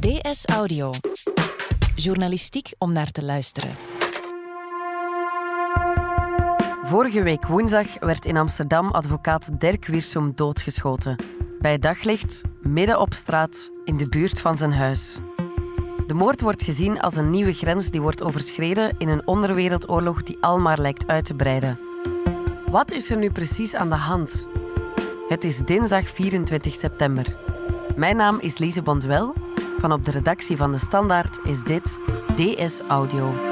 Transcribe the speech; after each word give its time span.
DS 0.00 0.46
Audio. 0.46 0.92
Journalistiek 1.94 2.72
om 2.78 2.92
naar 2.92 3.10
te 3.10 3.24
luisteren. 3.24 3.70
Vorige 6.82 7.22
week 7.22 7.46
woensdag 7.46 7.86
werd 7.98 8.24
in 8.24 8.36
Amsterdam 8.36 8.90
advocaat 8.90 9.60
Dirk 9.60 9.86
Wiersum 9.86 10.32
doodgeschoten. 10.34 11.16
Bij 11.58 11.78
daglicht, 11.78 12.42
midden 12.62 13.00
op 13.00 13.14
straat, 13.14 13.70
in 13.84 13.96
de 13.96 14.08
buurt 14.08 14.40
van 14.40 14.56
zijn 14.56 14.72
huis. 14.72 15.18
De 16.06 16.14
moord 16.14 16.40
wordt 16.40 16.62
gezien 16.62 17.00
als 17.00 17.16
een 17.16 17.30
nieuwe 17.30 17.54
grens 17.54 17.90
die 17.90 18.00
wordt 18.00 18.22
overschreden 18.22 18.94
in 18.98 19.08
een 19.08 19.26
onderwereldoorlog 19.26 20.22
die 20.22 20.42
almaar 20.42 20.78
lijkt 20.78 21.06
uit 21.06 21.24
te 21.24 21.34
breiden. 21.34 21.78
Wat 22.70 22.90
is 22.90 23.10
er 23.10 23.16
nu 23.16 23.30
precies 23.30 23.74
aan 23.74 23.88
de 23.88 23.96
hand? 23.96 24.46
Het 25.28 25.44
is 25.44 25.58
dinsdag 25.58 26.08
24 26.08 26.74
september. 26.74 27.36
Mijn 27.96 28.16
naam 28.16 28.38
is 28.40 28.58
Lise 28.58 28.82
Bondwel. 28.82 29.34
Van 29.80 29.92
op 29.92 30.04
de 30.04 30.10
redactie 30.10 30.56
van 30.56 30.72
De 30.72 30.78
Standaard 30.78 31.40
is 31.42 31.62
dit 31.62 31.98
DS 32.36 32.80
Audio. 32.88 33.49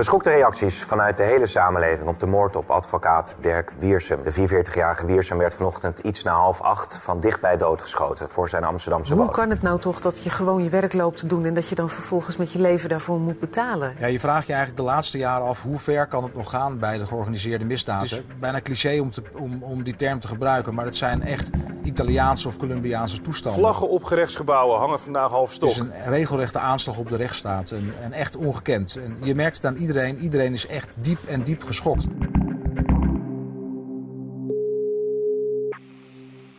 Geschokte 0.00 0.30
reacties 0.30 0.82
vanuit 0.82 1.16
de 1.16 1.22
hele 1.22 1.46
samenleving 1.46 2.08
op 2.08 2.20
de 2.20 2.26
moord 2.26 2.56
op 2.56 2.70
advocaat 2.70 3.36
Dirk 3.40 3.72
Wiersum. 3.78 4.22
De 4.22 4.32
44-jarige 4.32 5.06
Wiersum 5.06 5.38
werd 5.38 5.54
vanochtend 5.54 5.98
iets 5.98 6.22
na 6.22 6.32
half 6.32 6.60
acht 6.60 6.96
van 6.96 7.20
dichtbij 7.20 7.56
doodgeschoten 7.56 8.28
voor 8.28 8.48
zijn 8.48 8.64
Amsterdamse 8.64 9.12
Hoe 9.12 9.16
woning. 9.16 9.36
kan 9.36 9.50
het 9.50 9.62
nou 9.62 9.80
toch 9.80 10.00
dat 10.00 10.22
je 10.22 10.30
gewoon 10.30 10.62
je 10.62 10.68
werk 10.68 10.92
loopt 10.92 11.16
te 11.18 11.26
doen 11.26 11.44
en 11.44 11.54
dat 11.54 11.68
je 11.68 11.74
dan 11.74 11.90
vervolgens 11.90 12.36
met 12.36 12.52
je 12.52 12.60
leven 12.60 12.88
daarvoor 12.88 13.20
moet 13.20 13.40
betalen? 13.40 13.94
Ja, 13.98 14.06
je 14.06 14.20
vraagt 14.20 14.46
je 14.46 14.52
eigenlijk 14.52 14.82
de 14.82 14.88
laatste 14.88 15.18
jaren 15.18 15.46
af 15.46 15.62
hoe 15.62 15.78
ver 15.78 16.06
kan 16.06 16.22
het 16.22 16.34
nog 16.34 16.50
gaan 16.50 16.78
bij 16.78 16.98
de 16.98 17.06
georganiseerde 17.06 17.64
misdaad. 17.64 18.00
Het 18.00 18.10
is 18.10 18.22
bijna 18.38 18.60
cliché 18.60 19.00
om, 19.00 19.10
te, 19.10 19.22
om, 19.32 19.62
om 19.62 19.82
die 19.82 19.96
term 19.96 20.20
te 20.20 20.28
gebruiken, 20.28 20.74
maar 20.74 20.84
het 20.84 20.96
zijn 20.96 21.22
echt 21.22 21.50
Italiaanse 21.82 22.48
of 22.48 22.56
Colombiaanse 22.56 23.20
toestanden. 23.20 23.60
Vlaggen 23.60 23.88
op 23.88 24.04
gerechtsgebouwen 24.04 24.78
hangen 24.78 25.00
vandaag 25.00 25.30
half 25.30 25.46
Het 25.46 25.54
stok. 25.56 25.70
is 25.70 25.78
een 25.78 25.92
regelrechte 26.06 26.58
aanslag 26.58 26.96
op 26.96 27.08
de 27.08 27.16
rechtsstaat 27.16 27.70
en, 27.70 27.92
en 28.02 28.12
echt 28.12 28.36
ongekend. 28.36 28.96
En 28.96 29.16
je 29.22 29.34
merkt 29.34 29.56
het 29.56 29.66
aan 29.66 29.74
iedereen, 29.74 29.88
iedereen 30.20 30.52
is 30.52 30.66
echt 30.66 31.04
diep 31.04 31.18
en 31.28 31.42
diep 31.42 31.62
geschokt. 31.62 32.08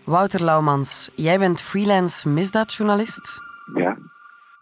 Wouter 0.06 0.44
Laumans, 0.44 1.12
jij 1.16 1.38
bent 1.40 1.62
freelance 1.62 2.30
misdaadjournalist. 2.30 3.40
Ja, 3.76 3.98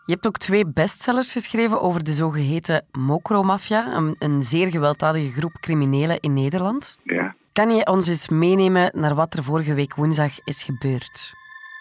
Je 0.05 0.13
hebt 0.13 0.27
ook 0.27 0.37
twee 0.37 0.67
bestsellers 0.73 1.31
geschreven 1.31 1.81
over 1.81 2.03
de 2.03 2.11
zogeheten 2.11 2.85
mokromafia, 2.91 3.95
een, 3.95 4.15
een 4.19 4.41
zeer 4.41 4.67
gewelddadige 4.71 5.31
groep 5.31 5.57
criminelen 5.61 6.19
in 6.19 6.33
Nederland. 6.33 6.97
ja. 7.03 7.37
Kan 7.53 7.75
je 7.75 7.85
ons 7.85 8.07
eens 8.07 8.29
meenemen 8.29 8.91
naar 8.93 9.15
wat 9.15 9.33
er 9.33 9.43
vorige 9.43 9.73
week 9.73 9.95
woensdag 9.95 10.31
is 10.43 10.63
gebeurd? 10.63 11.33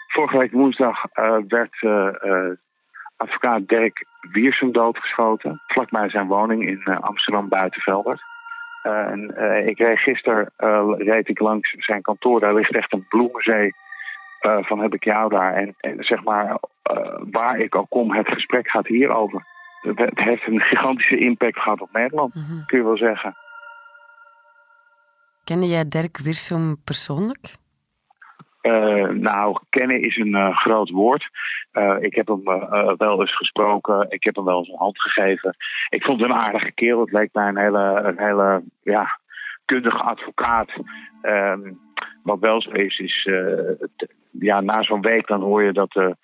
Vorige 0.07 0.39
week 0.39 0.53
woensdag 0.53 1.05
eh, 1.05 1.37
werd 1.49 1.83
eh, 1.83 2.07
eh, 2.07 2.57
advocaat 3.17 3.69
Dirk 3.69 4.07
Wiersum 4.33 4.73
doodgeschoten. 4.73 5.63
Vlakbij 5.67 6.11
zijn 6.11 6.27
woning 6.27 6.67
in 6.67 6.81
eh, 6.85 7.01
Amsterdam 7.01 7.49
Buitenveldert. 7.49 8.23
Eh, 8.83 8.93
en, 8.93 9.37
eh, 9.37 9.67
ik 9.67 9.79
reed 9.79 9.99
gisteren 9.99 10.51
reed 10.99 11.29
ik 11.29 11.39
langs 11.39 11.75
zijn 11.79 12.03
kantoor. 12.03 12.41
Daar 12.41 12.55
ligt 12.55 12.75
echt 12.75 12.93
een 12.93 13.07
bloemenzee 13.09 13.75
van 14.41 14.81
heb 14.81 14.95
ik 14.95 15.05
jou 15.05 15.29
daar. 15.29 15.55
En, 15.55 15.75
en 15.79 16.05
zeg 16.05 16.23
maar, 16.25 16.59
waar 17.31 17.59
ik 17.59 17.75
ook 17.75 17.89
kom, 17.89 18.13
het 18.13 18.29
gesprek 18.29 18.71
gaat 18.71 18.87
hierover. 18.87 19.47
Het, 19.81 20.11
heeft 20.19 20.47
een 20.47 20.61
gigantische 20.61 21.19
impact 21.19 21.59
gehad 21.59 21.81
op 21.81 21.93
Nederland, 21.93 22.33
kun 22.67 22.79
je 22.79 22.85
wel 22.85 22.97
zeggen. 22.97 23.37
Kende 25.45 25.67
jij 25.67 25.89
Dirk 25.89 26.19
Wiersum 26.19 26.83
persoonlijk? 26.85 27.57
Eh, 28.61 29.09
nou, 29.09 29.59
kennen 29.71 30.03
is 30.03 30.17
een 30.17 30.35
eh, 30.35 30.57
groot 30.57 30.91
woord. 30.91 31.29
Eh, 31.73 31.97
ik 32.01 32.15
heb 32.15 32.27
hem 32.27 32.43
wel 32.97 33.21
eens 33.21 33.37
gesproken. 33.37 34.07
Ik 34.09 34.25
heb 34.25 34.35
hem 34.35 34.45
wel 34.45 34.59
eens 34.59 34.69
een 34.69 34.79
hand 34.79 35.01
gegeven. 35.01 35.57
Ik 35.89 36.05
vond 36.05 36.21
het 36.21 36.31
een 36.31 36.37
aardige 36.37 36.73
kerel. 36.73 37.01
Het 37.01 37.13
leek 37.13 37.29
mij 37.33 37.49
een 37.49 37.59
hele, 37.59 38.01
een 38.05 38.19
hele 38.19 38.63
ja, 38.83 39.19
kundige 39.65 40.03
advocaat. 40.03 40.71
Ehm, 41.23 41.73
wat 42.23 42.39
wel 42.39 42.63
zo 42.63 42.71
is, 42.71 42.99
is 42.99 43.29
ja, 44.31 44.61
na 44.61 44.83
zo'n 44.83 45.01
week 45.01 45.27
dan 45.27 45.41
hoor 45.43 45.63
je 45.63 45.73
dat 45.73 46.17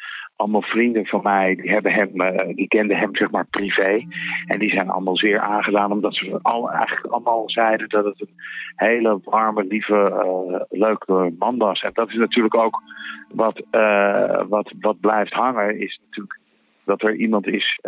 allemaal 0.44 0.70
vrienden 0.70 1.06
van 1.06 1.20
mij, 1.22 1.54
die, 1.54 1.70
hebben 1.70 1.92
hem, 1.92 2.20
eh, 2.20 2.54
die 2.54 2.68
kenden 2.68 2.96
hem 2.96 3.16
zeg 3.16 3.30
maar 3.30 3.46
privé. 3.46 4.06
En 4.46 4.58
die 4.58 4.70
zijn 4.70 4.90
allemaal 4.90 5.16
zeer 5.16 5.40
aangedaan, 5.40 5.92
omdat 5.92 6.14
ze 6.14 6.38
al, 6.42 6.70
eigenlijk 6.70 7.06
allemaal 7.06 7.50
zeiden 7.50 7.88
dat 7.88 8.04
het 8.04 8.20
een 8.20 8.28
hele 8.76 9.20
warme, 9.24 9.64
lieve, 9.64 9.94
eh, 9.94 10.78
leuke 10.78 11.34
man 11.38 11.58
was. 11.58 11.82
En 11.82 11.90
dat 11.94 12.08
is 12.08 12.16
natuurlijk 12.16 12.54
ook 12.54 12.82
wat, 13.28 13.62
eh, 13.70 14.42
wat, 14.48 14.72
wat 14.80 15.00
blijft 15.00 15.32
hangen, 15.32 15.80
is 15.80 16.00
natuurlijk 16.04 16.38
dat 16.84 17.02
er 17.02 17.14
iemand 17.14 17.46
is 17.46 17.80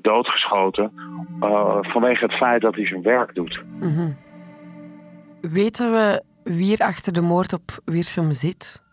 doodgeschoten 0.00 0.92
vanwege 1.80 2.24
het 2.24 2.36
feit 2.36 2.62
dat 2.62 2.74
hij 2.74 2.86
zijn 2.86 3.02
werk 3.02 3.34
doet. 3.34 3.62
Mhm. 3.80 4.10
Weten 5.40 5.92
we 5.92 6.22
wie 6.44 6.76
er 6.76 6.86
achter 6.86 7.12
de 7.12 7.20
moord 7.20 7.52
op 7.52 7.78
Wiersum 7.84 8.32
zit? 8.32 8.83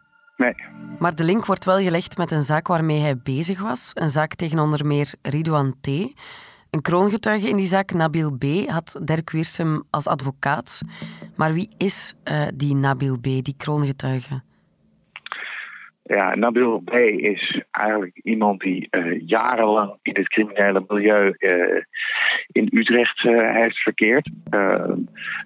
Nee, 0.41 0.55
Maar 0.99 1.15
de 1.15 1.23
link 1.23 1.45
wordt 1.45 1.65
wel 1.65 1.77
gelegd 1.77 2.17
met 2.17 2.31
een 2.31 2.41
zaak 2.41 2.67
waarmee 2.67 2.99
hij 2.99 3.17
bezig 3.23 3.61
was. 3.61 3.91
Een 3.93 4.09
zaak 4.09 4.35
tegen 4.35 4.59
onder 4.59 4.85
meer 4.85 5.13
Ridouan 5.21 5.75
T. 5.81 5.87
Een 6.69 6.81
kroongetuige 6.81 7.49
in 7.49 7.57
die 7.57 7.67
zaak, 7.67 7.93
Nabil 7.93 8.37
B., 8.37 8.43
had 8.69 9.01
Dirk 9.03 9.31
Wiersum 9.31 9.83
als 9.89 10.07
advocaat. 10.07 10.81
Maar 11.35 11.53
wie 11.53 11.69
is 11.77 12.15
eh, 12.23 12.47
die 12.55 12.75
Nabil 12.75 13.17
B., 13.19 13.23
die 13.23 13.55
kroongetuige? 13.57 14.41
Ja, 16.03 16.35
Nabil 16.35 16.79
B. 16.79 16.93
is 17.33 17.61
eigenlijk 17.71 18.19
iemand 18.23 18.59
die 18.59 18.87
eh, 18.89 19.27
jarenlang 19.27 19.97
in 20.01 20.15
het 20.15 20.27
criminele 20.27 20.83
milieu 20.87 21.31
eh, 21.37 21.83
in 22.51 22.69
Utrecht 22.71 23.21
heeft 23.53 23.77
verkeerd. 23.77 24.29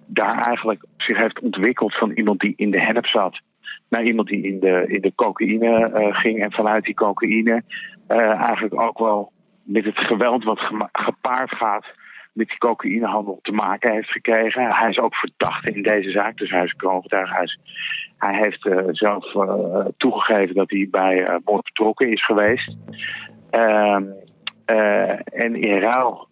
Daar 0.05 0.37
eigenlijk 0.45 0.85
zich 0.97 1.17
heeft 1.17 1.39
ontwikkeld 1.39 1.97
van 1.97 2.11
iemand 2.11 2.39
die 2.39 2.53
in 2.55 2.71
de 2.71 2.81
hennep 2.81 3.05
zat. 3.05 3.41
Naar 3.89 4.03
iemand 4.03 4.27
die 4.27 4.47
in 4.47 4.59
de, 4.59 4.85
in 4.87 5.01
de 5.01 5.15
cocaïne 5.15 5.91
eh, 5.91 6.15
ging. 6.15 6.41
En 6.41 6.51
vanuit 6.51 6.83
die 6.83 6.93
cocaïne 6.93 7.63
eh, 8.07 8.41
eigenlijk 8.41 8.79
ook 8.81 8.99
wel 8.99 9.31
met 9.63 9.85
het 9.85 9.97
geweld 9.97 10.43
wat 10.43 10.59
gepaard 10.91 11.55
gaat 11.55 11.85
met 12.33 12.47
die 12.47 12.57
cocaïnehandel 12.57 13.39
te 13.41 13.51
maken 13.51 13.91
heeft 13.91 14.11
gekregen. 14.11 14.75
Hij 14.75 14.89
is 14.89 14.99
ook 14.99 15.15
verdachte 15.15 15.71
in 15.71 15.81
deze 15.81 16.11
zaak, 16.11 16.37
dus 16.37 16.49
hij 16.49 16.63
is 16.63 16.73
kroongetuige. 16.73 17.57
Hij, 18.17 18.37
heeft 18.37 18.65
eh, 18.65 18.83
zelf 18.91 19.25
toegegeven 19.97 20.55
dat 20.55 20.69
hij 20.69 20.87
bij 20.91 21.39
moord 21.43 21.63
betrokken 21.63 22.11
is 22.11 22.25
geweest. 22.25 22.75
Ehm, 23.49 24.03
eh, 24.65 25.41
en 25.41 25.55
in 25.55 25.79
ruil 25.79 26.27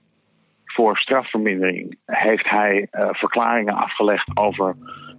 voor 0.66 0.98
strafvermindering 0.98 1.98
heeft 2.06 2.50
hij 2.50 2.88
verklaringen 3.12 3.76
afgelegd 3.76 4.38
over 4.38 4.76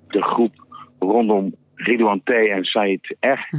de 0.08 0.22
groep 0.22 0.52
rondom 0.98 1.54
Ridouan 1.74 2.22
T. 2.22 2.28
en 2.28 2.64
Said 2.64 3.16
R. 3.20 3.56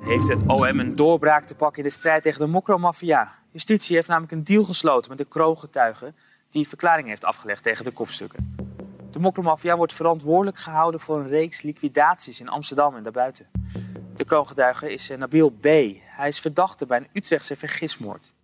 Heeft 0.00 0.28
het 0.28 0.46
OM 0.46 0.80
een 0.80 0.96
doorbraak 0.96 1.44
te 1.44 1.56
pakken 1.56 1.82
in 1.82 1.88
de 1.88 1.94
strijd 1.94 2.22
tegen 2.22 2.40
de 2.40 2.52
mokromafia? 2.52 3.28
Justitie 3.52 3.94
heeft 3.94 4.08
namelijk 4.08 4.32
een 4.32 4.44
deal 4.44 4.64
gesloten 4.64 5.10
met 5.10 5.18
de 5.18 5.28
kroongetuige 5.28 6.12
die 6.50 6.68
verklaring 6.68 7.08
heeft 7.08 7.24
afgelegd 7.24 7.62
tegen 7.62 7.84
de 7.84 7.92
kopstukken. 7.92 8.56
De 9.10 9.18
mokromafia 9.18 9.76
wordt 9.76 9.94
verantwoordelijk 9.94 10.56
gehouden 10.56 11.00
voor 11.00 11.16
een 11.18 11.28
reeks 11.28 11.62
liquidaties 11.62 12.40
in 12.40 12.48
Amsterdam 12.48 12.94
en 12.94 13.02
daarbuiten. 13.02 13.46
De 14.14 14.24
kroongetuige 14.24 14.92
is 14.92 15.10
eh, 15.10 15.18
Nabil 15.18 15.50
B. 15.50 15.64
Hij 16.16 16.28
is 16.28 16.40
verdachte 16.40 16.86
bij 16.86 16.98
een 16.98 17.08
Utrechtse 17.12 17.56
vergismoord. 17.56 18.34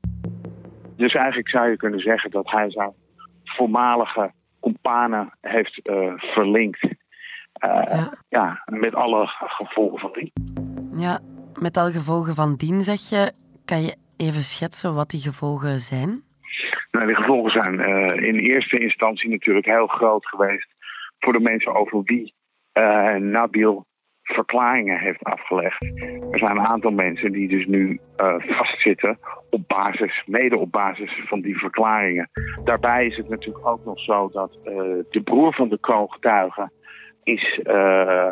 Dus 0.96 1.14
eigenlijk 1.14 1.48
zou 1.48 1.70
je 1.70 1.76
kunnen 1.76 2.00
zeggen 2.00 2.30
dat 2.30 2.50
hij 2.50 2.70
zijn 2.70 2.92
voormalige 3.44 4.32
companen 4.60 5.32
heeft 5.40 5.80
eh, 5.82 6.12
verlinkt. 6.16 6.86
Eh, 7.62 7.96
Ja. 7.96 8.12
ja, 8.28 8.62
met 8.64 8.94
alle 8.94 9.26
gevolgen 9.26 9.98
van 9.98 10.10
die. 10.12 10.32
Ja, 10.96 11.20
met 11.60 11.76
al 11.76 11.90
gevolgen 11.90 12.34
van 12.34 12.54
dien, 12.56 12.80
zeg 12.82 13.00
je. 13.08 13.32
Kan 13.64 13.80
je 13.82 13.96
even 14.16 14.42
schetsen 14.42 14.94
wat 14.94 15.10
die 15.10 15.20
gevolgen 15.20 15.78
zijn? 15.78 16.22
Nou, 16.90 17.06
de 17.06 17.14
gevolgen 17.14 17.50
zijn 17.50 17.80
eh, 17.80 18.28
in 18.28 18.34
eerste 18.34 18.78
instantie 18.78 19.30
natuurlijk 19.30 19.66
heel 19.66 19.86
groot 19.86 20.26
geweest 20.26 20.68
voor 21.18 21.32
de 21.32 21.40
mensen 21.40 21.74
over 21.74 22.02
wie 22.04 22.34
eh, 22.72 23.14
Nabil 23.14 23.86
verklaringen 24.22 24.98
heeft 24.98 25.24
afgelegd. 25.24 25.82
Er 26.30 26.38
zijn 26.38 26.56
een 26.56 26.66
aantal 26.66 26.90
mensen 26.90 27.32
die 27.32 27.48
dus 27.48 27.66
nu 27.66 28.00
vastzitten 28.38 29.18
op 29.50 29.68
basis, 29.68 30.22
mede 30.26 30.56
op 30.56 30.72
basis 30.72 31.22
van 31.26 31.40
die 31.40 31.58
verklaringen. 31.58 32.30
Daarbij 32.64 33.06
is 33.06 33.16
het 33.16 33.28
natuurlijk 33.28 33.66
ook 33.66 33.84
nog 33.84 34.00
zo 34.00 34.28
dat 34.32 34.52
de 35.10 35.20
broer 35.24 35.54
van 35.54 35.68
de 35.68 35.80
kroongetuige 35.80 36.70
is 37.22 37.60
uh, 37.64 37.74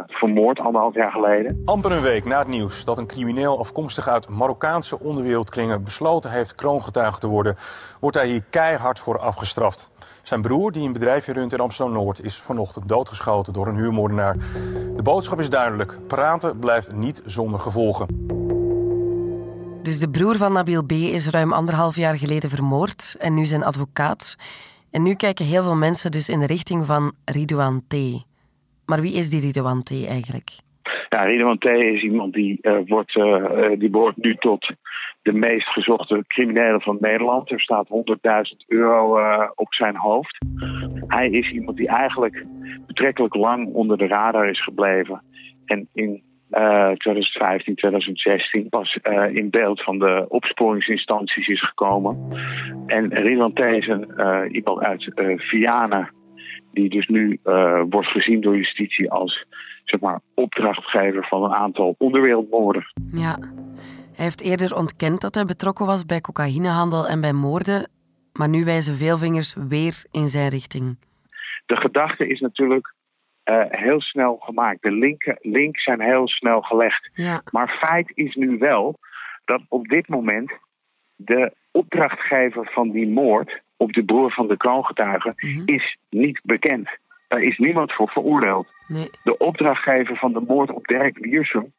vermoord 0.07 0.59
anderhalf 0.59 0.95
jaar 0.95 1.11
geleden. 1.11 1.63
Amper 1.65 1.93
een 1.93 2.03
week 2.03 2.25
na 2.25 2.39
het 2.39 2.49
nieuws 2.49 2.85
dat 2.85 2.99
een 2.99 3.07
crimineel 3.07 3.59
afkomstig 3.59 4.09
uit 4.09 4.29
Marokkaanse 4.29 5.01
onderwereldkringen 5.01 5.85
besloten 5.85 6.31
heeft 6.31 6.55
kroongetuige 6.55 7.19
te 7.19 7.27
worden, 7.27 7.57
wordt 8.01 8.17
hij 8.17 8.29
hier 8.29 8.43
keihard 8.51 8.99
voor 8.99 9.19
afgestraft. 9.19 9.91
Zijn 10.23 10.43
broer, 10.43 10.73
die 10.73 10.87
een 10.87 10.93
bedrijfje 10.93 11.33
runt 11.33 11.53
in 11.53 11.59
Amsterdam-Noord, 11.59 12.25
is 12.25 12.39
vanochtend 12.39 12.89
doodgeschoten 12.89 13.53
door 13.53 13.67
een 13.67 13.77
huurmoordenaar. 13.77 14.37
De 14.97 15.03
boodschap 15.03 15.39
is 15.39 15.51
duidelijk. 15.51 15.99
Praten 16.07 16.59
blijft 16.59 16.93
niet 16.93 17.23
zonder 17.25 17.59
gevolgen. 17.59 18.07
Dus 19.83 19.99
de 19.99 20.11
broer 20.11 20.37
van 20.37 20.53
Nabil 20.53 20.85
B. 20.85 20.93
is 20.93 21.29
ruim 21.29 21.53
anderhalf 21.53 21.97
jaar 21.97 22.19
geleden 22.19 22.51
vermoord 22.51 23.17
en 23.19 23.35
nu 23.35 23.45
zijn 23.45 23.65
advocaat. 23.65 24.37
En 24.91 25.03
nu 25.03 25.15
kijken 25.15 25.45
heel 25.45 25.63
veel 25.63 25.77
mensen 25.77 26.11
dus 26.11 26.29
in 26.29 26.41
de 26.41 26.47
richting 26.47 26.87
van 26.87 27.13
Ridouan 27.25 27.83
T. 27.89 27.95
Maar 28.91 29.01
wie 29.01 29.15
is 29.15 29.31
die 29.31 29.41
Ridouan 29.41 29.83
eigenlijk? 30.09 30.49
Ja, 31.09 31.23
Ridouan 31.23 31.59
is 31.61 32.03
iemand 32.03 32.33
die, 32.33 32.59
uh, 32.63 32.79
wordt, 32.87 33.15
uh, 33.15 33.69
die 33.79 33.91
behoort 33.91 34.17
nu 34.17 34.35
tot 34.35 34.73
de 35.23 35.33
meest 35.33 35.69
gezochte 35.69 36.25
criminelen 36.27 36.81
van 36.81 36.97
Nederland. 37.01 37.51
Er 37.51 37.61
staat 37.61 37.89
100.000 37.89 38.65
euro 38.67 39.21
op 39.55 39.75
zijn 39.75 39.97
hoofd. 39.97 40.39
Hij 41.07 41.31
is 41.31 41.51
iemand 41.51 41.77
die 41.77 41.89
eigenlijk 41.89 42.47
betrekkelijk 42.87 43.35
lang 43.35 43.73
onder 43.73 43.99
de 43.99 44.07
radar 44.07 44.49
is 44.49 44.63
gebleven. 44.63 45.23
En 45.65 45.89
in 45.95 46.23
2015, 46.49 47.75
2016 47.75 48.69
pas 48.69 48.99
in 49.33 49.51
beeld 49.51 49.83
van 49.83 49.99
de 49.99 50.25
opsporingsinstanties 50.29 51.49
is 51.49 51.65
gekomen. 51.69 52.19
En 52.87 53.15
Ridwan 53.15 53.55
is 53.55 53.87
een, 53.87 54.07
iemand 54.53 54.81
uit 54.81 55.11
Vianen, 55.37 56.11
die 56.73 56.89
dus 56.89 57.07
nu 57.07 57.41
wordt 57.89 58.09
gezien 58.09 58.41
door 58.41 58.57
justitie 58.57 59.11
als 59.11 59.45
zeg 59.85 60.01
maar, 60.01 60.21
opdrachtgever 60.35 61.27
van 61.27 61.45
een 61.45 61.55
aantal 61.55 61.95
onderwereldmoorden. 61.99 62.93
Ja, 63.13 63.39
hij 64.15 64.25
heeft 64.25 64.43
eerder 64.43 64.77
ontkend 64.77 65.21
dat 65.21 65.35
hij 65.35 65.45
betrokken 65.45 65.87
was 65.87 66.07
bij 66.07 66.21
cocaïnehandel 66.21 67.09
en 67.09 67.21
bij 67.21 67.33
moorden, 67.33 67.89
maar 68.33 68.49
nu 68.49 68.65
wijzen 68.65 68.95
veel 68.95 69.19
vingers 69.19 69.55
weer 69.69 70.05
in 70.11 70.27
zijn 70.27 70.49
richting. 70.49 70.99
De 71.67 71.77
gedachte 71.77 72.29
is 72.29 72.41
natuurlijk 72.41 72.95
uh, 73.45 73.65
heel 73.69 74.01
snel 74.01 74.37
gemaakt. 74.37 74.83
De 74.83 74.93
linken, 74.93 75.39
links 75.41 75.85
zijn 75.85 76.01
heel 76.01 76.29
snel 76.29 76.61
gelegd. 76.61 77.11
Ja. 77.15 77.43
Maar 77.51 77.79
feit 77.81 78.13
is 78.15 78.35
nu 78.35 78.59
wel 78.59 78.99
dat 79.45 79.63
op 79.69 79.89
dit 79.89 80.09
moment 80.09 80.53
de 81.17 81.53
opdrachtgever 81.71 82.71
van 82.73 82.91
die 82.91 83.09
moord 83.09 83.61
op 83.83 83.93
de 83.93 84.05
broer 84.05 84.33
van 84.33 84.49
de 84.49 84.57
kroongetuige 84.57 85.33
mm 85.37 85.55
-hmm. 85.55 85.63
is 85.67 85.97
niet 86.11 86.41
bekend. 86.43 86.89
Daar 87.29 87.43
is 87.43 87.59
niemand 87.59 87.93
voor 87.93 88.09
veroordeeld. 88.09 88.69
Nee. 88.87 89.11
De 89.23 89.39
opdrachtgever 89.39 90.17
van 90.17 90.33
de 90.33 90.41
moord 90.41 90.71
op 90.71 90.87
Dirk 90.87 91.19
Wiersum, 91.19 91.73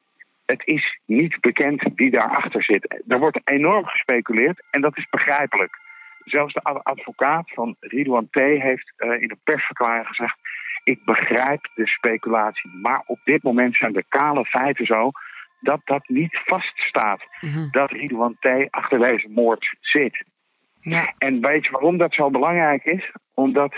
het 0.45 0.62
is 0.65 1.00
niet 1.06 1.39
bekend 1.39 1.83
wie 1.95 2.12
daarachter 2.12 2.63
zit. 2.63 3.03
Er 3.07 3.19
wordt 3.19 3.39
enorm 3.44 3.86
gespeculeerd 3.86 4.63
en 4.71 4.81
dat 4.81 4.98
is 4.98 5.09
begrijpelijk. 5.09 5.80
Zelfs 6.24 6.53
de 6.53 6.62
advocaat 6.63 7.51
van 7.53 7.75
Ridouan 7.80 8.27
T. 8.30 8.36
heeft 8.39 8.94
uh, 8.98 9.21
in 9.21 9.30
een 9.30 9.39
persverklaring 9.44 10.07
gezegd 10.07 10.38
ik 10.83 11.06
begrijp 11.06 11.69
de 11.75 11.88
speculatie, 11.88 12.71
maar 12.81 13.03
op 13.06 13.19
dit 13.24 13.44
moment 13.44 13.75
zijn 13.75 13.94
de 13.94 14.06
kale 14.09 14.45
feiten 14.45 14.86
zo 14.86 15.12
dat 15.59 15.81
dat 15.86 16.07
niet 16.07 16.42
vaststaat. 16.45 17.24
Mhm. 17.42 17.68
Dat 17.71 17.92
Ridouan 17.92 18.36
T. 18.39 18.48
achter 18.69 19.00
deze 19.00 19.27
moord 19.30 19.75
zit. 19.81 20.24
Ja. 20.81 21.13
En 21.18 21.42
weet 21.42 21.66
je 21.66 21.72
waarom 21.72 21.98
dat 21.98 22.13
zo 22.13 22.30
belangrijk 22.30 22.86
is? 22.86 23.12
Omdat 23.33 23.74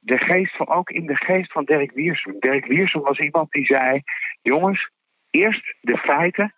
de 0.00 0.18
geest 0.18 0.56
van, 0.56 0.68
ook 0.68 0.90
in 0.90 1.06
de 1.06 1.16
geest 1.16 1.52
van 1.52 1.64
Dirk 1.64 1.92
Wiersum. 1.92 2.36
Dirk 2.38 2.66
Wiersum 2.66 3.00
was 3.00 3.18
iemand 3.18 3.50
die 3.50 3.64
zei: 3.64 4.02
jongens, 4.42 4.90
eerst 5.30 5.76
de 5.80 5.96
feiten, 5.96 6.54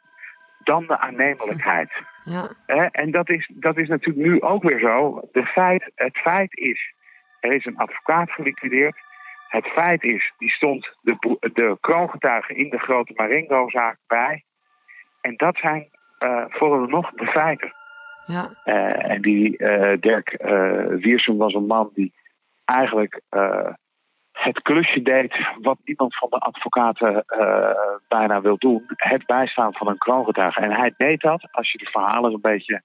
dan 0.65 0.87
de 0.87 0.99
aannemelijkheid. 0.99 1.93
Ja. 2.25 2.51
Eh, 2.67 2.87
en 2.91 3.11
dat 3.11 3.29
is, 3.29 3.51
dat 3.55 3.77
is 3.77 3.89
natuurlijk 3.89 4.27
nu 4.27 4.41
ook 4.41 4.63
weer 4.63 4.81
zo. 4.81 5.21
De 5.33 5.47
feit, 5.47 5.91
het 5.95 6.17
feit 6.17 6.57
is: 6.57 6.95
er 7.41 7.53
is 7.53 7.65
een 7.65 7.77
advocaat 7.77 8.31
geliquideerd. 8.31 8.97
Het 9.49 9.67
feit 9.67 10.03
is, 10.03 10.33
die 10.39 10.51
stond 10.51 10.97
de, 11.01 11.37
de 11.53 11.77
kroongetuigen 11.81 12.57
in 12.57 12.71
de 12.71 12.79
grote 12.79 13.13
Marengo-zaak 13.17 13.99
bij. 14.07 14.45
En 15.21 15.37
dat 15.37 15.57
zijn 15.57 15.89
uh, 16.19 16.45
vooralsnog 16.49 17.11
de 17.11 17.27
feiten. 17.27 17.75
Ja. 18.31 18.51
Uh, 18.65 19.11
en 19.11 19.23
die 19.23 19.59
uh, 19.59 19.93
Dirk 20.01 20.37
Wiersum 21.01 21.37
was 21.37 21.55
een 21.55 21.67
man 21.67 21.91
die 21.95 22.13
eigenlijk 22.65 23.23
het 24.33 24.63
klusje 24.63 25.03
deed 25.03 25.39
wat 25.61 25.79
niemand 25.85 26.17
van 26.17 26.29
de 26.31 26.39
advocaten 26.39 27.25
bijna 28.09 28.41
wil 28.41 28.59
doen. 28.59 28.85
Het 28.87 29.27
bijstaan 29.27 29.75
van 29.75 29.89
een 29.89 29.99
kroongetuige. 29.99 30.61
En 30.61 30.71
hij 30.71 30.95
deed 30.97 31.21
dat, 31.21 31.49
als 31.51 31.73
je 31.73 31.79
de 31.79 31.91
verhalen 31.91 32.33
een 32.33 32.41
beetje 32.41 32.83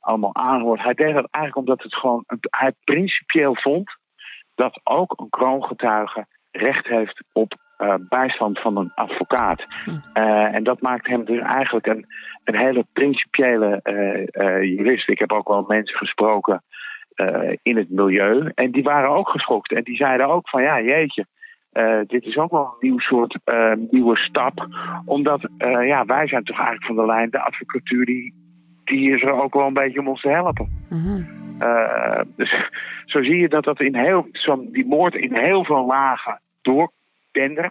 allemaal 0.00 0.34
aanhoort. 0.34 0.82
Hij 0.82 0.94
deed 0.94 1.14
dat 1.14 1.28
eigenlijk 1.30 1.56
omdat 1.56 1.82
het 1.82 1.94
gewoon, 1.94 2.24
hij 2.40 2.72
principieel 2.84 3.56
vond 3.56 3.96
dat 4.54 4.80
ook 4.84 5.20
een 5.20 5.28
kroongetuige 5.28 6.26
recht 6.50 6.86
heeft 6.86 7.24
op 7.32 7.54
uh, 7.78 7.94
bijstand 8.08 8.60
van 8.60 8.76
een 8.76 8.92
advocaat. 8.94 9.64
Uh, 10.14 10.54
en 10.54 10.64
dat 10.64 10.80
maakt 10.80 11.06
hem 11.06 11.24
dus 11.24 11.40
eigenlijk 11.40 11.86
een, 11.86 12.06
een 12.44 12.56
hele 12.56 12.86
principiële 12.92 13.80
uh, 13.82 14.62
jurist. 14.62 15.08
Ik 15.08 15.18
heb 15.18 15.32
ook 15.32 15.48
wel 15.48 15.64
mensen 15.68 15.96
gesproken 15.96 16.62
in 17.62 17.76
het 17.76 17.90
milieu. 17.90 18.50
En 18.54 18.70
die 18.70 18.82
waren 18.82 19.10
ook 19.10 19.28
geschokt. 19.28 19.72
En 19.72 19.82
die 19.82 19.96
zeiden 19.96 20.26
ook 20.26 20.48
van 20.48 20.62
ja, 20.62 20.80
jeetje. 20.80 21.26
dit 22.06 22.24
is 22.24 22.36
ook 22.36 22.50
wel 22.50 22.64
een 22.64 22.88
nieuw 22.88 22.98
soort 22.98 23.38
nieuwe 23.90 24.16
stap. 24.16 24.66
Omdat 25.04 25.48
ja, 25.84 26.04
wij 26.04 26.28
zijn 26.28 26.44
toch 26.44 26.56
eigenlijk 26.56 26.86
van 26.86 26.96
de 26.96 27.06
lijn, 27.06 27.30
de 27.30 27.40
advocatuur 27.40 28.04
die, 28.04 28.34
die 28.84 29.14
is 29.14 29.22
er 29.22 29.42
ook 29.42 29.54
wel 29.54 29.66
een 29.66 29.72
beetje 29.72 30.00
om 30.00 30.08
ons 30.08 30.20
te 30.20 30.28
helpen. 30.28 30.68
Uh, 31.58 32.20
dus 32.36 32.70
zo 33.04 33.22
zie 33.22 33.36
je 33.36 33.48
dat 33.48 33.64
dat 33.64 33.80
in 33.80 33.96
heel, 33.96 34.26
zo, 34.32 34.64
die 34.70 34.86
moord 34.86 35.14
in 35.14 35.34
heel 35.34 35.64
veel 35.64 35.86
lagen 35.86 36.40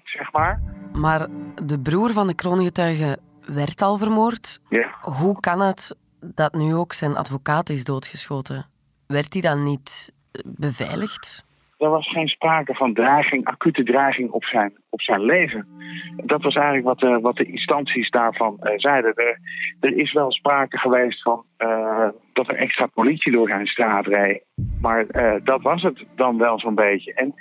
zeg 0.04 0.32
maar. 0.32 0.60
Maar 0.94 1.28
de 1.66 1.80
broer 1.82 2.12
van 2.12 2.28
de 2.28 2.36
kroongetuige 2.36 3.18
werd 3.54 3.82
al 3.82 3.98
vermoord. 3.98 4.60
Ja. 4.70 4.90
Hoe 5.02 5.40
kan 5.40 5.62
het 5.62 5.98
dat 6.36 6.54
nu 6.54 6.74
ook 6.74 6.94
zijn 6.94 7.16
advocaat 7.16 7.70
is 7.70 7.84
doodgeschoten? 7.84 8.66
Werd 9.08 9.34
hij 9.34 9.42
dan 9.42 9.64
niet 9.64 10.14
beveiligd? 10.46 11.46
Er 11.78 11.90
was 11.90 12.12
geen 12.12 12.28
sprake 12.28 12.74
van 12.74 12.94
dreiging, 12.94 13.46
acute 13.46 13.84
dreiging 13.84 14.30
op 14.30 14.44
zijn, 14.44 14.74
op 14.90 15.02
zijn 15.02 15.22
leven. 15.22 15.68
Dat 16.16 16.42
was 16.42 16.56
eigenlijk 16.56 16.86
wat 16.86 17.00
de, 17.00 17.20
wat 17.22 17.36
de 17.36 17.46
instanties 17.46 18.10
daarvan 18.10 18.60
uh, 18.62 18.72
zeiden. 18.76 19.14
Er, 19.14 19.40
er, 19.80 19.98
is 19.98 20.14
wel 20.14 20.32
sprake 20.32 20.78
geweest 20.78 21.22
van 21.22 21.44
uh, 21.58 22.08
dat 22.34 22.48
er 22.48 22.56
extra 22.56 22.86
politie 22.86 23.32
door 23.32 23.48
zijn 23.48 23.66
straat 23.66 24.06
reed. 24.06 24.44
Maar 24.82 25.06
uh, 25.12 25.34
dat 25.44 25.62
was 25.62 25.82
het 25.82 26.06
dan 26.16 26.38
wel 26.38 26.60
zo'n 26.60 26.76
beetje. 26.76 27.14
En 27.14 27.34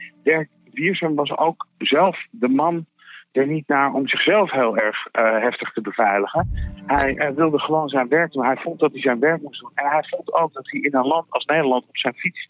Wiersum 0.74 1.14
was 1.14 1.36
ook 1.36 1.66
zelf 1.78 2.26
de 2.30 2.48
man 2.48 2.86
er 3.32 3.46
niet 3.46 3.68
naar 3.68 3.92
om 3.92 4.08
zichzelf 4.08 4.50
heel 4.50 4.76
erg 4.76 5.08
heftig 5.42 5.72
te 5.72 5.80
beveiligen. 5.80 6.50
Hij 6.86 7.32
wilde 7.34 7.58
gewoon 7.58 7.88
zijn 7.88 8.08
werk 8.08 8.32
doen. 8.32 8.44
Hij 8.44 8.56
vond 8.56 8.80
dat 8.80 8.92
hij 8.92 9.00
zijn 9.00 9.18
werk 9.18 9.42
moest 9.42 9.60
doen. 9.60 9.70
En 9.74 9.86
hij 9.86 10.04
vond 10.10 10.32
ook 10.32 10.52
dat 10.52 10.70
hij 10.70 10.80
in 10.80 10.94
een 10.94 11.06
land 11.06 11.26
als 11.28 11.44
Nederland 11.44 11.84
op 11.88 11.96
zijn 11.96 12.14
fiets 12.14 12.48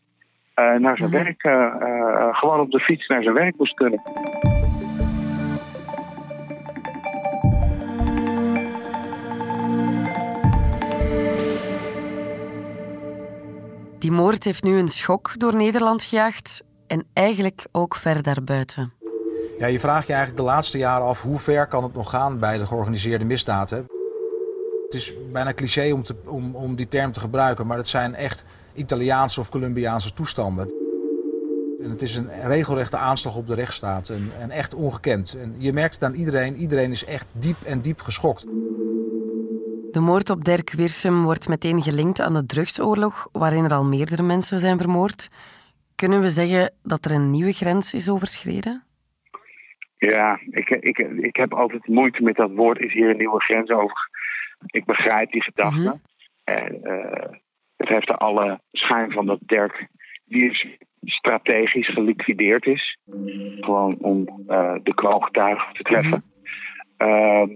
uh, 0.56 0.74
naar 0.74 0.96
zijn 0.96 1.10
Mhm. 1.10 1.22
werk, 1.22 1.44
uh, 1.44 1.52
uh, 1.88 2.36
gewoon 2.36 2.60
op 2.60 2.70
de 2.70 2.80
fiets 2.80 3.06
naar 3.06 3.22
zijn 3.22 3.34
werk 3.34 3.56
moest 3.56 3.74
kunnen. 3.74 4.02
Die 13.98 14.12
moord 14.12 14.44
heeft 14.44 14.62
nu 14.62 14.78
een 14.78 14.88
schok 14.88 15.38
door 15.38 15.56
Nederland 15.56 16.04
gejaagd 16.04 16.64
en 16.94 17.04
eigenlijk 17.12 17.66
ook 17.72 17.94
ver 17.94 18.22
daarbuiten. 18.22 18.92
Ja, 19.58 19.66
je 19.66 19.80
vraagt 19.80 20.06
je 20.06 20.12
eigenlijk 20.12 20.42
de 20.42 20.50
laatste 20.50 20.78
jaren 20.78 21.06
af 21.06 21.22
hoe 21.22 21.38
ver 21.38 21.66
kan 21.66 21.82
het 21.82 21.94
nog 21.94 22.10
gaan 22.10 22.38
bij 22.38 22.58
de 22.58 22.66
georganiseerde 22.66 23.24
misdaad. 23.24 23.70
Hè? 23.70 23.76
Het 24.84 24.94
is 24.94 25.14
bijna 25.32 25.54
cliché 25.54 25.92
om, 25.92 26.02
te, 26.02 26.14
om, 26.26 26.56
om 26.56 26.74
die 26.74 26.88
term 26.88 27.12
te 27.12 27.20
gebruiken, 27.20 27.66
maar 27.66 27.76
het 27.76 27.88
zijn 27.88 28.14
echt 28.14 28.44
Italiaanse 28.74 29.40
of 29.40 29.48
Colombiaanse 29.48 30.12
toestanden. 30.12 30.72
En 31.82 31.90
het 31.90 32.02
is 32.02 32.16
een 32.16 32.28
regelrechte 32.42 32.96
aanslag 32.96 33.36
op 33.36 33.46
de 33.46 33.54
rechtsstaat 33.54 34.08
en, 34.08 34.30
en 34.38 34.50
echt 34.50 34.74
ongekend. 34.74 35.36
En 35.40 35.54
je 35.58 35.72
merkt 35.72 35.94
het 35.94 36.04
aan 36.04 36.14
iedereen, 36.14 36.56
iedereen 36.56 36.90
is 36.90 37.04
echt 37.04 37.32
diep 37.36 37.56
en 37.64 37.80
diep 37.80 38.00
geschokt. 38.00 38.46
De 39.90 40.00
moord 40.00 40.30
op 40.30 40.44
Dirk 40.44 40.72
Wiersum 40.72 41.22
wordt 41.22 41.48
meteen 41.48 41.82
gelinkt 41.82 42.20
aan 42.20 42.34
de 42.34 42.46
drugsoorlog, 42.46 43.28
waarin 43.32 43.64
er 43.64 43.72
al 43.72 43.84
meerdere 43.84 44.22
mensen 44.22 44.60
zijn 44.60 44.78
vermoord. 44.78 45.28
Kunnen 45.96 46.20
we 46.20 46.28
zeggen 46.28 46.74
dat 46.82 47.04
er 47.04 47.12
een 47.12 47.30
nieuwe 47.30 47.52
grens 47.52 47.94
is 47.94 48.10
overschreden? 48.10 48.82
Ja, 49.96 50.40
ik, 50.50 50.70
ik, 50.70 50.98
ik 50.98 51.36
heb 51.36 51.54
altijd 51.54 51.86
moeite 51.86 52.22
met 52.22 52.36
dat 52.36 52.50
woord, 52.50 52.78
is 52.78 52.92
hier 52.92 53.10
een 53.10 53.16
nieuwe 53.16 53.40
grens 53.40 53.70
over. 53.70 54.10
Ik 54.66 54.84
begrijp 54.84 55.32
die 55.32 55.42
gedachte. 55.42 55.80
Mhm. 55.80 55.96
En, 56.44 56.80
uh, 56.82 57.32
het 57.76 57.88
heeft 57.88 58.08
er 58.08 58.16
alle 58.16 58.60
schijn 58.72 59.12
van 59.12 59.26
dat 59.26 59.38
Dirk 59.40 59.88
Wiersum 60.24 60.76
strategisch 61.04 61.92
geliquideerd 61.92 62.66
is. 62.66 62.98
Gewoon 63.60 63.96
om 63.98 64.24
de 64.82 64.92
kroongetuigen 64.94 65.74
te 65.74 65.82
treffen. 65.82 66.24
Ehm, 66.96 67.48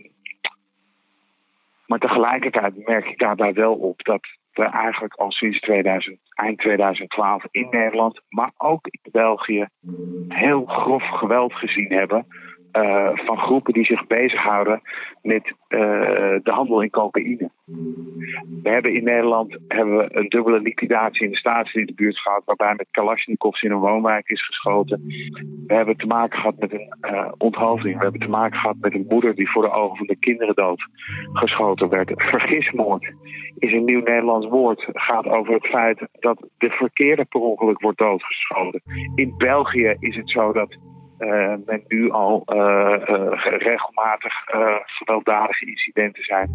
maar 1.87 1.99
tegelijkertijd 1.99 2.87
merk 2.87 3.07
ik 3.07 3.19
daarbij 3.19 3.53
wel 3.53 3.75
op 3.75 4.05
dat 4.05 4.27
eigenlijk 4.65 5.15
al 5.15 5.33
sinds 5.33 5.61
2000, 5.61 6.19
eind 6.35 6.59
2012 6.59 7.45
in 7.51 7.69
Nederland, 7.71 8.21
maar 8.29 8.53
ook 8.57 8.87
in 8.87 9.11
België, 9.13 9.67
heel 10.29 10.65
grof 10.65 11.03
geweld 11.03 11.53
gezien 11.53 11.93
hebben 11.93 12.27
uh, 12.73 13.11
van 13.15 13.39
groepen 13.39 13.73
die 13.73 13.85
zich 13.85 14.07
bezighouden 14.07 14.81
met 15.23 15.47
uh, 15.69 15.81
de 16.43 16.51
handel 16.51 16.83
in 16.83 16.91
cocaïne. 16.91 17.51
We 18.63 18.71
hebben 18.71 18.95
in 18.95 19.05
Nederland 19.05 19.59
hebben 19.69 19.97
we 19.97 20.09
een 20.11 20.29
dubbele 20.29 20.61
liquidatie 20.61 21.25
in 21.25 21.31
de 21.31 21.37
staten 21.37 21.81
in 21.81 21.87
de 21.87 21.95
buurt 21.95 22.19
gehad, 22.19 22.43
waarbij 22.45 22.75
met 22.77 22.91
Kalashnikovs 22.91 23.63
in 23.63 23.71
een 23.71 23.79
woonwijk 23.79 24.29
is 24.29 24.47
geschoten. 24.47 25.03
We 25.67 25.75
hebben 25.75 25.97
te 25.97 26.07
maken 26.07 26.39
gehad 26.39 26.59
met 26.59 26.73
een 26.73 26.97
uh, 27.01 27.33
onthoofding. 27.39 27.97
We 27.97 28.03
hebben 28.03 28.21
te 28.21 28.29
maken 28.29 28.59
gehad 28.59 28.77
met 28.81 28.95
een 28.95 29.07
moeder 29.09 29.35
die 29.35 29.51
voor 29.51 29.63
de 29.63 29.71
ogen 29.71 29.97
van 29.97 30.07
de 30.07 30.17
kinderen 30.17 30.55
dood 30.55 30.87
geschoten 31.33 31.89
werd. 31.89 32.13
Vergismoord 32.17 33.13
is 33.59 33.73
een 33.73 33.85
nieuw 33.85 34.03
Nederlands 34.03 34.47
woord. 34.47 34.87
Het 34.87 35.01
gaat 35.01 35.27
over 35.27 35.55
het 35.55 35.67
feit 35.67 36.09
dat 36.13 36.49
de 36.59 36.71
verkeerde 36.71 37.25
per 37.25 37.41
ongeluk 37.41 37.81
wordt 37.81 37.99
doodgeschoten. 37.99 38.83
In 39.15 39.35
België 39.37 39.97
is 39.99 40.17
het 40.17 40.31
zo 40.31 40.53
dat 40.53 40.77
uh, 41.19 41.55
men 41.67 41.83
nu 41.89 42.11
al 42.11 42.43
uh, 42.47 42.57
uh, 42.57 43.33
regelmatig 43.59 44.33
gewelddadige 44.87 45.67
incidenten 45.67 46.23
zijn. 46.23 46.51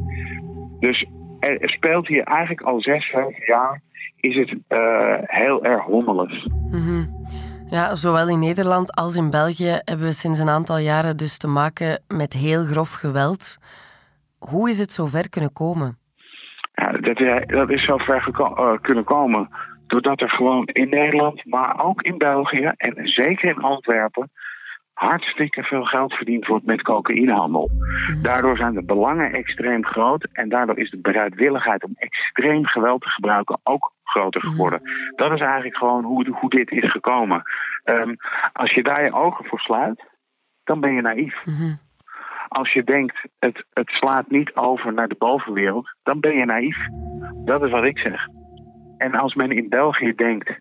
Dus 0.79 1.07
er 1.39 1.69
speelt 1.69 2.07
hier 2.07 2.23
eigenlijk 2.23 2.61
al 2.61 2.81
zes, 2.81 3.09
zeven 3.09 3.43
jaar 3.45 3.81
is 4.19 4.35
het 4.35 4.55
heel 5.21 5.63
erg 5.63 5.83
hommeles. 5.83 6.47
Mm 6.71 7.21
Ja, 7.69 7.95
zowel 7.95 8.29
in 8.29 8.39
Nederland 8.39 8.95
als 8.95 9.15
in 9.15 9.29
België 9.29 9.79
hebben 9.83 10.05
we 10.05 10.13
sinds 10.13 10.39
een 10.39 10.49
aantal 10.49 10.77
jaren 10.77 11.17
dus 11.17 11.37
te 11.37 11.47
maken 11.47 12.03
met 12.07 12.33
heel 12.33 12.63
grof 12.63 12.93
geweld. 12.93 13.57
Hoe 14.39 14.69
is 14.69 14.79
het 14.79 14.91
zover 14.91 15.29
kunnen 15.29 15.53
komen? 15.53 15.97
Ja, 16.73 16.91
dat, 16.91 17.47
dat 17.47 17.69
is 17.69 17.85
zover 17.85 18.21
geko 18.21 18.77
kunnen 18.81 19.03
komen 19.03 19.49
doordat 19.93 20.21
er 20.21 20.29
gewoon 20.29 20.65
in 20.65 20.89
Nederland, 20.89 21.45
maar 21.45 21.83
ook 21.83 22.01
in 22.01 22.17
België 22.17 22.71
en 22.77 23.07
zeker 23.07 23.49
in 23.49 23.61
Antwerpen 23.61 24.31
hartstikke 24.93 25.63
veel 25.63 25.83
geld 25.83 26.13
verdiend 26.13 26.47
wordt 26.47 26.65
met 26.65 26.81
cocaïnehandel. 26.81 27.69
Daardoor 28.21 28.57
zijn 28.57 28.73
de 28.73 28.83
belangen 28.83 29.33
extreem 29.33 29.85
groot 29.85 30.27
en 30.31 30.49
daardoor 30.49 30.77
is 30.77 30.89
de 30.89 31.01
bereidwilligheid 31.01 31.83
om 31.83 31.93
extreem 31.95 32.65
geweld 32.65 33.01
te 33.01 33.09
gebruiken 33.09 33.59
ook 33.63 33.91
groter 34.03 34.41
geworden. 34.41 34.81
Dat 35.15 35.31
is 35.31 35.39
eigenlijk 35.39 35.77
gewoon 35.77 36.03
hoe, 36.03 36.29
hoe 36.29 36.49
dit 36.49 36.71
is 36.71 36.91
gekomen. 36.91 37.43
Um, 37.85 38.15
als 38.53 38.73
je 38.73 38.83
daar 38.83 39.03
je 39.03 39.13
ogen 39.13 39.45
voor 39.45 39.59
sluit, 39.59 40.03
dan 40.63 40.79
ben 40.79 40.93
je 40.93 41.01
naïef. 41.01 41.43
Als 42.47 42.73
je 42.73 42.83
denkt, 42.83 43.27
het, 43.39 43.65
het 43.73 43.89
slaat 43.89 44.29
niet 44.29 44.55
over 44.55 44.93
naar 44.93 45.07
de 45.07 45.15
bovenwereld, 45.17 45.95
dan 46.03 46.19
ben 46.19 46.35
je 46.35 46.45
naïef. 46.45 46.77
Dat 47.45 47.63
is 47.63 47.71
wat 47.71 47.83
ik 47.83 47.97
zeg. 47.97 48.27
En 48.97 49.15
als 49.15 49.33
men 49.33 49.51
in 49.51 49.69
België 49.69 50.13
denkt, 50.15 50.59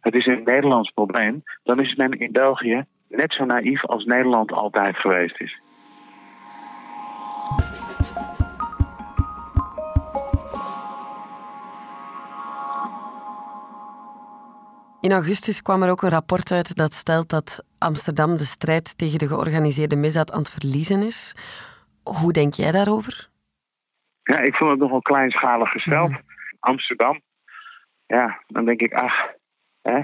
het 0.00 0.14
is 0.14 0.26
een 0.26 0.42
Nederlands 0.44 0.90
probleem, 0.90 1.42
dan 1.62 1.80
is 1.80 1.94
men 1.94 2.10
in 2.10 2.32
België 2.32 2.84
net 3.16 3.32
zo 3.32 3.44
naïef 3.44 3.84
als 3.86 4.04
Nederland 4.04 4.52
altijd 4.52 4.96
geweest 4.96 5.40
is. 5.40 5.62
In 15.00 15.12
augustus 15.12 15.62
kwam 15.62 15.82
er 15.82 15.90
ook 15.90 16.02
een 16.02 16.10
rapport 16.10 16.50
uit 16.52 16.76
dat 16.76 16.92
stelt 16.92 17.30
dat 17.30 17.64
Amsterdam 17.78 18.36
de 18.36 18.44
strijd 18.44 18.98
tegen 18.98 19.18
de 19.18 19.26
georganiseerde 19.26 19.96
misdaad 19.96 20.32
aan 20.32 20.38
het 20.38 20.50
verliezen 20.50 21.02
is. 21.02 21.34
Hoe 22.20 22.32
denk 22.32 22.54
jij 22.54 22.72
daarover? 22.72 23.28
Ja, 24.22 24.38
ik 24.38 24.54
vond 24.54 24.70
het 24.70 24.80
nogal 24.80 25.02
kleinschalig 25.02 25.70
gesteld. 25.70 26.10
Mhm. 26.10 26.20
Amsterdam. 26.60 27.20
Ja, 28.06 28.42
dan 28.46 28.64
denk 28.64 28.80
ik, 28.80 28.92
ach, 28.92 29.14
hè, 29.82 30.00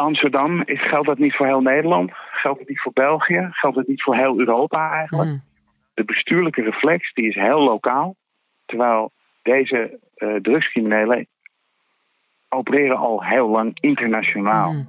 Amsterdam 0.00 0.62
is, 0.64 0.88
geldt 0.88 1.06
dat 1.06 1.18
niet 1.18 1.36
voor 1.36 1.46
heel 1.46 1.60
Nederland, 1.60 2.10
geldt 2.14 2.58
het 2.58 2.68
niet 2.68 2.80
voor 2.80 2.92
België, 2.92 3.48
geldt 3.50 3.76
het 3.76 3.88
niet 3.88 4.02
voor 4.02 4.16
heel 4.16 4.38
Europa 4.38 4.92
eigenlijk. 4.92 5.28
Hmm. 5.28 5.42
De 5.94 6.04
bestuurlijke 6.04 6.62
reflex 6.62 7.12
die 7.12 7.28
is 7.28 7.34
heel 7.34 7.60
lokaal, 7.60 8.16
terwijl 8.66 9.12
deze 9.42 9.98
uh, 10.16 10.34
drugscriminelen 10.34 11.26
opereren 12.48 12.96
al 12.96 13.24
heel 13.24 13.48
lang 13.48 13.80
internationaal. 13.80 14.70
Hmm. 14.70 14.88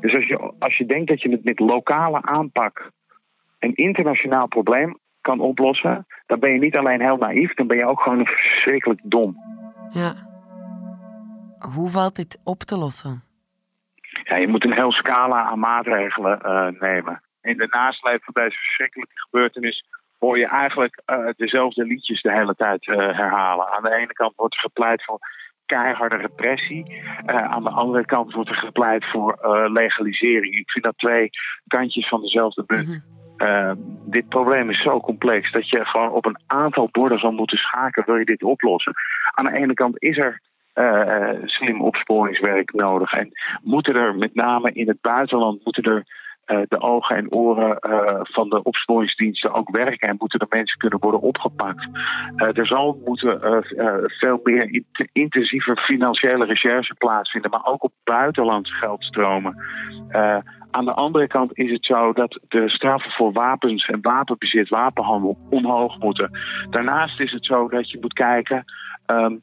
Dus 0.00 0.14
als 0.14 0.26
je, 0.26 0.54
als 0.58 0.76
je 0.76 0.86
denkt 0.86 1.08
dat 1.08 1.22
je 1.22 1.30
het 1.30 1.44
met 1.44 1.58
lokale 1.58 2.22
aanpak 2.22 2.90
een 3.58 3.74
internationaal 3.74 4.48
probleem 4.48 4.98
kan 5.20 5.40
oplossen, 5.40 6.06
dan 6.26 6.38
ben 6.38 6.52
je 6.52 6.58
niet 6.58 6.76
alleen 6.76 7.00
heel 7.00 7.16
naïef, 7.16 7.54
dan 7.54 7.66
ben 7.66 7.76
je 7.76 7.86
ook 7.86 8.00
gewoon 8.00 8.26
verschrikkelijk 8.26 9.00
dom. 9.04 9.36
Ja. 9.92 10.14
Hoe 11.74 11.88
valt 11.88 12.16
dit 12.16 12.40
op 12.44 12.58
te 12.58 12.76
lossen? 12.76 13.31
Ja, 14.32 14.38
je 14.38 14.48
moet 14.48 14.64
een 14.64 14.72
heel 14.72 14.92
scala 14.92 15.42
aan 15.42 15.58
maatregelen 15.58 16.38
uh, 16.44 16.80
nemen. 16.80 17.22
In 17.40 17.56
de 17.56 17.66
nasleep 17.70 18.24
van 18.24 18.42
deze 18.42 18.56
verschrikkelijke 18.56 19.20
gebeurtenis 19.20 19.84
hoor 20.18 20.38
je 20.38 20.46
eigenlijk 20.46 21.02
uh, 21.06 21.28
dezelfde 21.36 21.84
liedjes 21.84 22.22
de 22.22 22.32
hele 22.32 22.54
tijd 22.54 22.86
uh, 22.86 22.96
herhalen. 22.96 23.68
Aan 23.68 23.82
de 23.82 23.94
ene 23.94 24.12
kant 24.12 24.32
wordt 24.36 24.54
er 24.54 24.60
gepleit 24.60 25.04
voor 25.04 25.18
keiharde 25.66 26.16
repressie. 26.16 27.02
aan 27.26 27.62
de 27.62 27.70
andere 27.70 28.04
kant 28.04 28.32
wordt 28.32 28.48
er 28.48 28.56
gepleit 28.56 29.04
voor 29.10 29.38
legalisering. 29.72 30.54
Ik 30.54 30.70
vind 30.70 30.84
dat 30.84 30.98
twee 30.98 31.30
kantjes 31.66 32.08
van 32.08 32.20
dezelfde 32.20 32.64
munt. 32.66 33.02
Mhm. 33.36 33.74
dit 34.04 34.28
probleem 34.28 34.70
is 34.70 34.82
zo 34.82 35.00
complex 35.00 35.52
dat 35.52 35.68
je 35.68 35.84
gewoon 35.84 36.10
op 36.10 36.26
een 36.26 36.40
aantal 36.46 36.88
borden 36.92 37.18
zal 37.18 37.32
moeten 37.32 37.58
schaken 37.58 38.04
wil 38.06 38.16
je 38.16 38.24
dit 38.24 38.42
oplossen. 38.42 38.94
Aan 39.30 39.44
de 39.44 39.58
ene 39.58 39.74
kant 39.74 40.02
is 40.02 40.18
er 40.18 40.40
uh, 40.74 41.30
slim 41.44 41.82
opsporingswerk 41.82 42.72
nodig. 42.72 43.12
En 43.12 43.30
moeten 43.62 43.94
er 43.94 44.16
met 44.16 44.34
name 44.34 44.72
in 44.72 44.88
het 44.88 45.00
buitenland 45.00 45.64
moeten 45.64 45.82
er 45.82 46.04
uh, 46.46 46.60
de 46.68 46.80
ogen 46.80 47.16
en 47.16 47.32
oren 47.32 47.78
uh, 47.80 48.20
van 48.22 48.48
de 48.48 48.62
opsporingsdiensten 48.62 49.52
ook 49.52 49.70
werken 49.70 50.08
en 50.08 50.16
moeten 50.18 50.40
er 50.40 50.46
mensen 50.50 50.78
kunnen 50.78 50.98
worden 50.98 51.20
opgepakt. 51.20 51.88
er 52.36 52.66
zal 52.66 53.00
moeten 53.04 53.64
veel 54.06 54.40
meer 54.42 54.82
intensiever 55.12 55.76
financiële 55.76 56.44
recherche 56.44 56.94
plaatsvinden, 56.94 57.50
maar 57.50 57.64
ook 57.64 57.82
op 57.82 57.92
buitenlandse 58.04 58.72
geldstromen. 58.72 59.56
aan 60.70 60.84
de 60.84 60.94
andere 60.94 61.26
kant 61.26 61.58
is 61.58 61.70
het 61.70 61.84
zo 61.84 62.12
dat 62.12 62.40
de 62.48 62.68
straffen 62.68 63.10
voor 63.10 63.32
wapens 63.32 63.86
en 63.86 63.98
wapenbezit, 64.02 64.68
wapenhandel 64.68 65.38
onhoog 65.50 65.98
moeten. 65.98 66.38
Daarnaast 66.70 67.20
is 67.20 67.32
het 67.32 67.44
zo 67.44 67.68
dat 67.68 67.90
je 67.90 67.98
moet 68.00 68.12
kijken. 68.12 68.64
Um, 69.06 69.42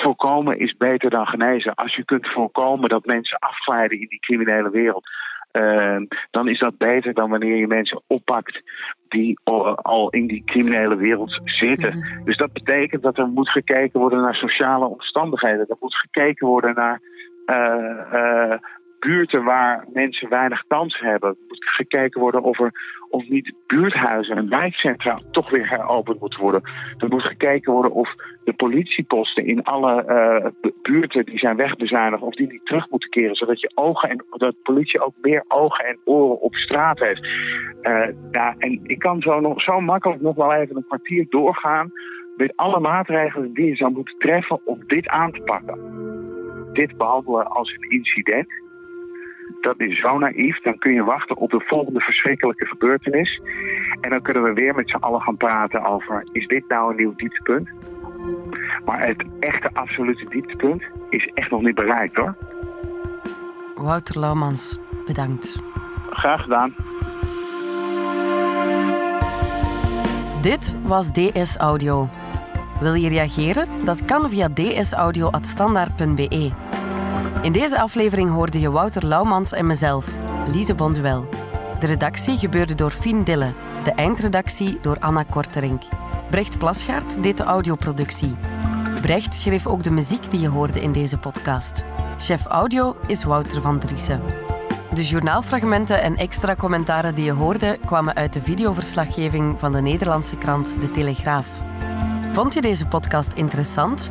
voorkomen 0.00 0.58
is 0.58 0.76
beter 0.76 1.10
dan 1.10 1.26
genezen. 1.26 1.74
Als 1.74 1.96
je 1.96 2.04
kunt 2.04 2.28
voorkomen 2.28 2.88
dat 2.88 3.04
mensen 3.04 3.38
afglijden 3.38 4.00
in 4.00 4.06
die 4.08 4.20
criminele 4.20 4.70
wereld. 4.70 5.06
Uh, 5.52 5.96
dan 6.30 6.48
is 6.48 6.58
dat 6.58 6.78
beter 6.78 7.14
dan 7.14 7.30
wanneer 7.30 7.56
je 7.56 7.66
mensen 7.66 8.02
oppakt 8.06 8.62
die 9.08 9.38
al 9.82 10.10
in 10.10 10.26
die 10.26 10.42
criminele 10.44 10.96
wereld 10.96 11.40
zitten. 11.44 11.98
Mhm. 11.98 12.24
Dus 12.24 12.36
dat 12.36 12.52
betekent 12.52 13.02
dat 13.02 13.18
er 13.18 13.26
moet 13.26 13.48
gekeken 13.48 14.00
worden 14.00 14.20
naar 14.20 14.34
sociale 14.34 14.86
omstandigheden. 14.86 15.66
Er 15.68 15.76
moet 15.80 15.96
gekeken 15.96 16.46
worden 16.46 16.74
naar 16.74 17.00
uh, 17.46 18.12
uh, 18.12 18.58
buurten 18.98 19.44
waar 19.44 19.84
mensen 19.92 20.28
weinig 20.28 20.64
kans 20.66 20.98
hebben. 20.98 21.36
Moet 21.48 21.64
gekeken 21.64 22.20
worden 22.20 22.42
of, 22.42 22.60
er, 22.60 22.72
of 23.08 23.28
niet 23.28 23.52
buurthuizen 23.66 24.36
en 24.36 24.48
wijkcentra 24.48 25.20
toch 25.30 25.50
weer 25.50 25.68
heropend 25.68 26.20
moeten 26.20 26.40
worden. 26.40 26.62
Er 26.98 27.08
moet 27.08 27.22
gekeken 27.22 27.72
worden 27.72 27.92
of 27.92 28.14
de 28.44 28.52
politieposten 28.52 29.46
in 29.46 29.62
alle 29.62 30.04
uh, 30.08 30.70
buurten 30.82 31.24
die 31.24 31.38
zijn 31.38 31.56
wegbezuinigd, 31.56 32.22
of 32.22 32.34
die 32.34 32.50
niet 32.50 32.66
terug 32.66 32.90
moeten 32.90 33.10
keren, 33.10 33.34
zodat 33.34 33.60
je 33.60 33.70
ogen 33.74 34.08
en 34.08 34.24
dat 34.30 34.62
politie 34.62 35.00
ook 35.00 35.14
meer 35.20 35.44
ogen 35.48 35.84
en 35.84 35.98
oren 36.04 36.40
op 36.40 36.54
straat 36.54 36.98
heeft. 36.98 37.26
Uh, 37.82 38.08
ja, 38.30 38.54
en 38.58 38.80
ik 38.82 38.98
kan 38.98 39.20
zo, 39.20 39.40
nog, 39.40 39.62
zo 39.62 39.80
makkelijk 39.80 40.20
nog 40.20 40.36
wel 40.36 40.54
even 40.54 40.76
een 40.76 40.86
kwartier 40.86 41.26
doorgaan 41.28 41.92
met 42.36 42.52
alle 42.56 42.80
maatregelen 42.80 43.52
die 43.52 43.66
je 43.66 43.76
zou 43.76 43.92
moeten 43.92 44.18
treffen 44.18 44.60
om 44.64 44.82
dit 44.86 45.08
aan 45.08 45.32
te 45.32 45.40
pakken. 45.40 45.78
Dit 46.72 46.96
behandelen 46.96 47.46
als 47.46 47.72
een 47.72 47.90
incident 47.90 48.46
dat 49.60 49.80
is 49.80 50.00
zo 50.00 50.18
naïef. 50.18 50.60
Dan 50.60 50.78
kun 50.78 50.92
je 50.92 51.04
wachten 51.04 51.36
op 51.36 51.50
de 51.50 51.62
volgende 51.66 52.00
verschrikkelijke 52.00 52.66
gebeurtenis. 52.66 53.40
En 54.00 54.10
dan 54.10 54.22
kunnen 54.22 54.42
we 54.42 54.52
weer 54.52 54.74
met 54.74 54.90
z'n 54.90 54.96
allen 54.96 55.20
gaan 55.20 55.36
praten 55.36 55.84
over: 55.84 56.26
is 56.32 56.46
dit 56.46 56.64
nou 56.68 56.90
een 56.90 56.96
nieuw 56.96 57.14
dieptepunt? 57.16 57.68
Maar 58.84 59.06
het 59.06 59.24
echte 59.40 59.70
absolute 59.72 60.24
dieptepunt 60.28 60.82
is 61.10 61.30
echt 61.34 61.50
nog 61.50 61.62
niet 61.62 61.74
bereikt 61.74 62.16
hoor. 62.16 62.34
Wouter 63.76 64.20
Laumans, 64.20 64.78
bedankt. 65.06 65.62
Graag 66.10 66.42
gedaan. 66.42 66.74
Dit 70.42 70.74
was 70.82 71.12
DS 71.12 71.56
Audio. 71.56 72.08
Wil 72.80 72.94
je 72.94 73.08
reageren? 73.08 73.68
Dat 73.84 74.04
kan 74.04 74.30
via 74.30 74.48
dsaudio.standaard.be. 74.48 76.67
In 77.42 77.52
deze 77.52 77.80
aflevering 77.80 78.30
hoorde 78.30 78.60
je 78.60 78.70
Wouter 78.70 79.06
Laumans 79.06 79.52
en 79.52 79.66
mezelf, 79.66 80.08
Lise 80.46 80.74
Bonduel. 80.74 81.28
De 81.80 81.86
redactie 81.86 82.38
gebeurde 82.38 82.74
door 82.74 82.90
Fien 82.90 83.24
Dille, 83.24 83.52
de 83.84 83.92
eindredactie 83.92 84.78
door 84.82 84.98
Anna 84.98 85.22
Korterink. 85.22 85.82
Brecht 86.30 86.58
Plasgaard 86.58 87.22
deed 87.22 87.36
de 87.36 87.42
audioproductie. 87.42 88.36
Brecht 89.00 89.34
schreef 89.34 89.66
ook 89.66 89.82
de 89.82 89.90
muziek 89.90 90.30
die 90.30 90.40
je 90.40 90.48
hoorde 90.48 90.80
in 90.80 90.92
deze 90.92 91.18
podcast. 91.18 91.84
Chef 92.16 92.44
audio 92.44 92.96
is 93.06 93.24
Wouter 93.24 93.62
van 93.62 93.78
Driessen. 93.78 94.20
De 94.94 95.02
journaalfragmenten 95.02 96.02
en 96.02 96.16
extra 96.16 96.56
commentaren 96.56 97.14
die 97.14 97.24
je 97.24 97.32
hoorde 97.32 97.78
kwamen 97.84 98.14
uit 98.14 98.32
de 98.32 98.42
videoverslaggeving 98.42 99.58
van 99.58 99.72
de 99.72 99.80
Nederlandse 99.80 100.36
krant 100.36 100.74
De 100.80 100.90
Telegraaf. 100.90 101.48
Vond 102.32 102.54
je 102.54 102.60
deze 102.60 102.86
podcast 102.86 103.32
interessant? 103.32 104.10